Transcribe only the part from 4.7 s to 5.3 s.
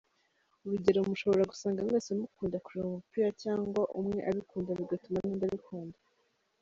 bigatuma